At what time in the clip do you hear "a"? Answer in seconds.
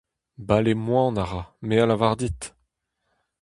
1.23-1.25, 1.83-1.85